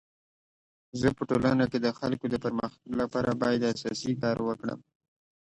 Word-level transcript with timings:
زه 0.99 1.07
په 1.17 1.23
ټولنه 1.29 1.65
کي 1.71 1.79
د 1.81 1.87
خلکو 1.99 2.25
د 2.29 2.35
پرمختګ 2.45 2.91
لپاره 3.01 3.39
باید 3.41 3.69
اساسي 3.71 4.11
کار 4.21 4.37
وکړم. 4.43 4.79